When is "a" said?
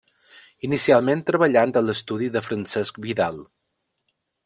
1.75-1.85